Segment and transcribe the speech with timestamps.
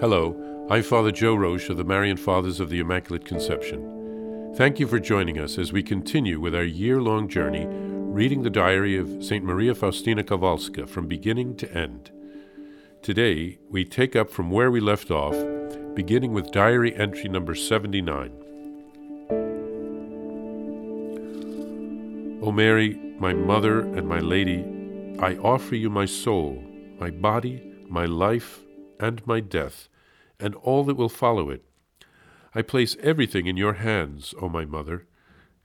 [0.00, 4.54] Hello, I'm Father Joe Roesch of the Marian Fathers of the Immaculate Conception.
[4.54, 8.48] Thank you for joining us as we continue with our year long journey reading the
[8.48, 9.44] diary of St.
[9.44, 12.12] Maria Faustina Kowalska from beginning to end.
[13.02, 15.34] Today, we take up from where we left off,
[15.96, 18.30] beginning with diary entry number 79.
[22.40, 24.64] O Mary, my mother and my lady,
[25.18, 26.62] I offer you my soul,
[27.00, 28.60] my body, my life,
[28.98, 29.88] and my death,
[30.38, 31.64] and all that will follow it.
[32.54, 35.06] I place everything in your hands, O my mother.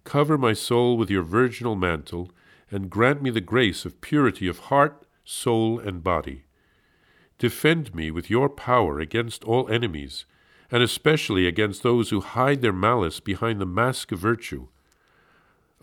[0.03, 2.31] Cover my soul with your virginal mantle,
[2.69, 6.43] and grant me the grace of purity of heart, soul, and body.
[7.37, 10.25] Defend me with your power against all enemies,
[10.71, 14.67] and especially against those who hide their malice behind the mask of virtue.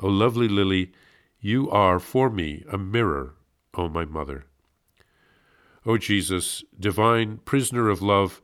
[0.01, 0.93] O lovely Lily,
[1.41, 3.35] you are for me a mirror,
[3.75, 4.47] O my mother.
[5.87, 8.43] O Jesus, divine prisoner of love,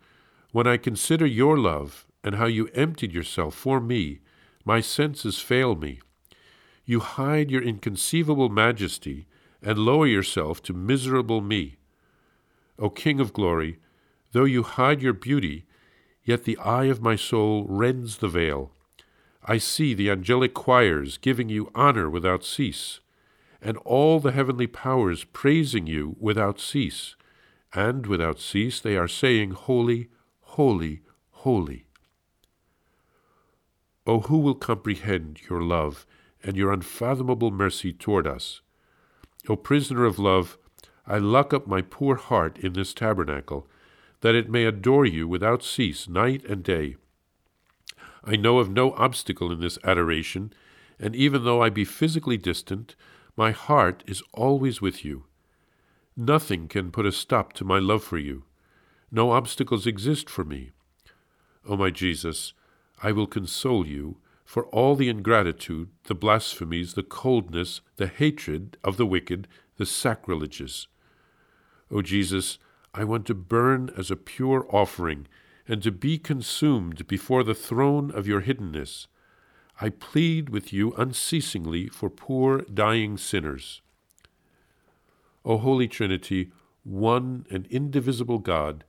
[0.53, 4.21] when I consider your love and how you emptied yourself for me,
[4.65, 6.01] my senses fail me.
[6.87, 9.27] You hide your inconceivable majesty
[9.63, 11.77] and lower yourself to miserable me.
[12.79, 13.81] O King of glory,
[14.33, 15.67] though you hide your beauty,
[16.25, 18.73] yet the eye of my soul rends the veil.
[19.45, 23.01] I see the angelic choirs giving you honor without cease,
[23.61, 27.15] and all the heavenly powers praising you without cease
[27.77, 30.09] and without cease they are saying, Holy,
[30.41, 31.85] holy, holy.
[34.07, 36.07] O who will comprehend your love
[36.43, 38.63] and your unfathomable mercy toward us?
[39.49, 40.57] O prisoner of love,
[41.07, 43.69] I lock up my poor heart in this tabernacle,
[44.23, 46.97] that it may adore you without cease night and day.
[48.25, 50.53] I know of no obstacle in this adoration,
[50.99, 52.97] and even though I be physically distant,
[53.37, 55.25] my heart is always with you.
[56.17, 58.45] Nothing can put a stop to my love for you.
[59.11, 60.71] No obstacles exist for me.
[61.69, 62.55] O oh, my Jesus,
[63.03, 68.97] I will console you for all the ingratitude, the blasphemies, the coldness, the hatred of
[68.97, 70.89] the wicked, the sacrileges.
[71.91, 72.59] O oh, Jesus,
[72.95, 75.27] I want to burn as a pure offering
[75.69, 79.07] and to be consumed before the throne of your hiddenness.
[79.81, 83.83] I plead with you unceasingly for poor dying sinners.
[85.47, 86.51] O Holy Trinity,
[86.83, 88.83] one and indivisible God,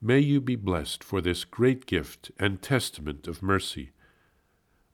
[0.00, 3.90] may you be blessed for this great gift and testament of mercy.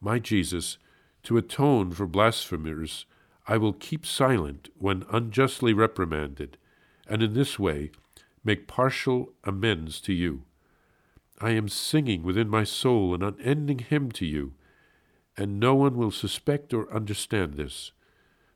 [0.01, 0.79] My Jesus,
[1.25, 3.05] to atone for blasphemers,
[3.47, 6.57] I will keep silent when unjustly reprimanded,
[7.07, 7.91] and in this way
[8.43, 10.45] make partial amends to you.
[11.39, 14.55] I am singing within my soul an unending hymn to you,
[15.37, 17.93] and no one will suspect or understand this.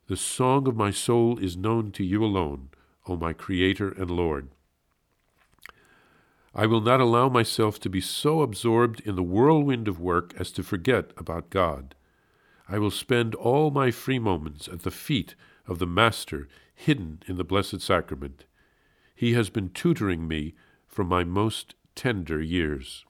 [0.08, 2.70] The song of my soul is known to you alone,
[3.06, 4.48] O my Creator and Lord.
[6.54, 10.50] I will not allow myself to be so absorbed in the whirlwind of work as
[10.52, 11.94] to forget about God.
[12.66, 15.34] I will spend all my free moments at the feet
[15.66, 18.46] of the Master hidden in the Blessed Sacrament.
[19.14, 20.54] He has been tutoring me
[20.86, 23.04] from my most tender years.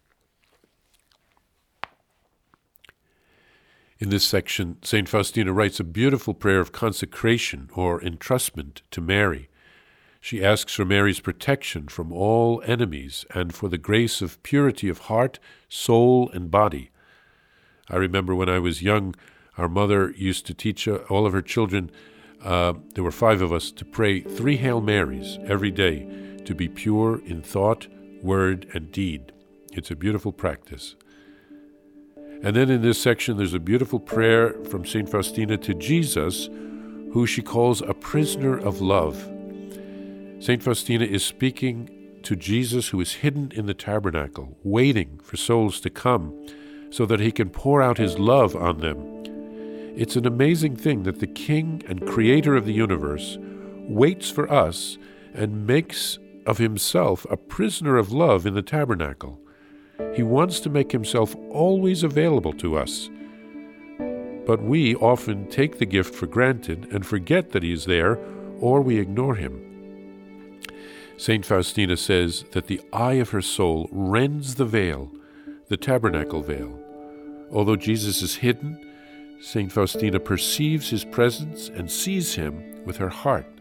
[4.01, 5.09] In this section, St.
[5.09, 9.49] Faustina writes a beautiful prayer of consecration or entrustment to Mary.
[10.21, 14.99] She asks for Mary's protection from all enemies and for the grace of purity of
[14.99, 16.91] heart, soul, and body.
[17.91, 19.17] I remember when I was young,
[19.57, 21.91] our mother used to teach uh, all of her children,
[22.45, 26.07] uh, there were five of us, to pray three Hail Marys every day
[26.45, 27.89] to be pure in thought,
[28.23, 29.33] word, and deed.
[29.73, 30.95] It's a beautiful practice.
[32.43, 35.09] And then in this section, there's a beautiful prayer from St.
[35.09, 36.49] Faustina to Jesus,
[37.13, 39.17] who she calls a prisoner of love.
[40.41, 40.63] St.
[40.63, 41.91] Faustina is speaking
[42.23, 46.47] to Jesus, who is hidden in the tabernacle, waiting for souls to come
[46.91, 48.99] so that he can pour out his love on them.
[49.97, 54.97] It's an amazing thing that the King and Creator of the universe waits for us
[55.35, 59.41] and makes of himself a prisoner of love in the tabernacle.
[60.15, 63.11] He wants to make himself always available to us.
[64.47, 68.19] But we often take the gift for granted and forget that he is there,
[68.61, 69.69] or we ignore him.
[71.17, 71.45] St.
[71.45, 75.11] Faustina says that the eye of her soul rends the veil,
[75.69, 76.79] the tabernacle veil.
[77.51, 78.79] Although Jesus is hidden,
[79.41, 79.71] St.
[79.71, 83.58] Faustina perceives his presence and sees him with her heart.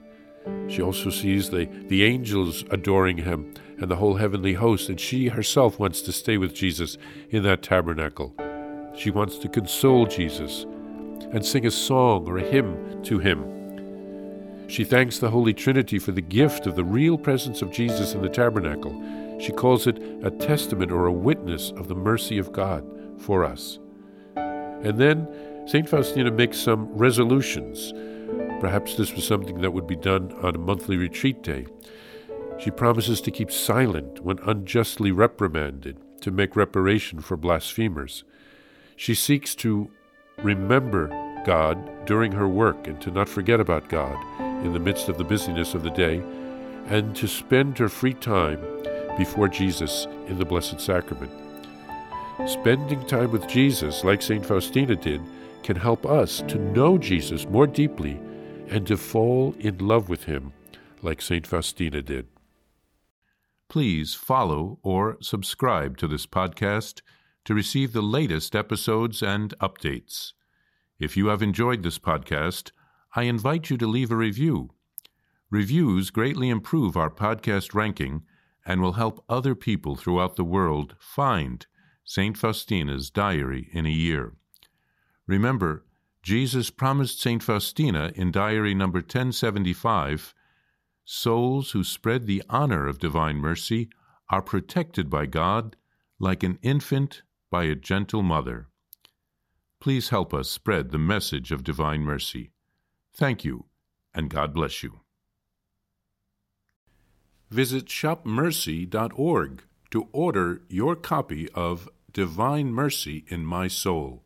[0.67, 5.27] She also sees the, the angels adoring him and the whole heavenly host, and she
[5.27, 6.97] herself wants to stay with Jesus
[7.29, 8.33] in that tabernacle.
[8.95, 10.65] She wants to console Jesus
[11.31, 14.67] and sing a song or a hymn to him.
[14.67, 18.21] She thanks the Holy Trinity for the gift of the real presence of Jesus in
[18.21, 18.91] the tabernacle.
[19.39, 22.83] She calls it a testament or a witness of the mercy of God
[23.17, 23.79] for us.
[24.35, 25.27] And then
[25.67, 25.87] St.
[25.87, 27.93] Faustina makes some resolutions.
[28.59, 31.67] Perhaps this was something that would be done on a monthly retreat day.
[32.57, 38.23] She promises to keep silent when unjustly reprimanded, to make reparation for blasphemers.
[38.95, 39.91] She seeks to
[40.39, 41.07] remember
[41.45, 44.17] God during her work and to not forget about God
[44.65, 46.23] in the midst of the busyness of the day,
[46.87, 48.59] and to spend her free time
[49.17, 51.31] before Jesus in the Blessed Sacrament.
[52.47, 54.45] Spending time with Jesus, like St.
[54.45, 55.21] Faustina did,
[55.63, 58.19] can help us to know Jesus more deeply
[58.69, 60.53] and to fall in love with him,
[61.01, 61.45] like St.
[61.47, 62.27] Faustina did.
[63.69, 67.01] Please follow or subscribe to this podcast
[67.45, 70.33] to receive the latest episodes and updates.
[70.99, 72.71] If you have enjoyed this podcast,
[73.15, 74.71] I invite you to leave a review.
[75.49, 78.23] Reviews greatly improve our podcast ranking
[78.65, 81.65] and will help other people throughout the world find
[82.03, 82.37] St.
[82.37, 84.33] Faustina's Diary in a Year.
[85.25, 85.85] Remember,
[86.27, 87.41] Jesus promised St.
[87.41, 90.33] Faustina in Diary number 1075
[91.05, 93.87] souls who spread the honor of divine mercy
[94.29, 95.77] are protected by God
[96.19, 98.67] like an infant by a gentle mother.
[99.79, 102.51] Please help us spread the message of divine mercy.
[103.15, 103.67] Thank you,
[104.13, 104.99] and God bless you.
[107.49, 114.25] Visit shopmercy.org to order your copy of Divine Mercy in My Soul,